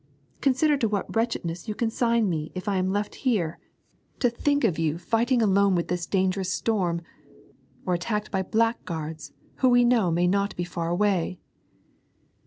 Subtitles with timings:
[0.41, 3.59] Consider to what wretchedness you consign me if I am left here
[4.17, 7.03] to think of you fighting alone with this dangerous storm,
[7.85, 11.37] or attacked by blackguards who we know may not be far away!'